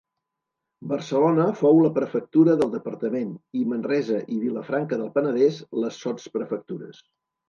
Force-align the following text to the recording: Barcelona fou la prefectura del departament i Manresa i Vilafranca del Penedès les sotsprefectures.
Barcelona 0.91 1.43
fou 1.57 1.81
la 1.83 1.91
prefectura 1.97 2.55
del 2.61 2.71
departament 2.75 3.35
i 3.59 3.65
Manresa 3.73 4.21
i 4.37 4.39
Vilafranca 4.47 4.99
del 5.03 5.13
Penedès 5.19 5.61
les 5.85 6.01
sotsprefectures. 6.07 7.03